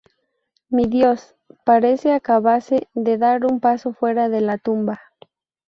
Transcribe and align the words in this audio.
Mi 0.71 0.87
Dios, 0.87 1.35
parece 1.63 2.11
acabase 2.11 2.87
de 2.95 3.19
dar 3.19 3.45
un 3.45 3.59
paso 3.59 3.93
fuera 3.93 4.29
de 4.29 4.41
la 4.41 4.57
tumba. 4.57 4.99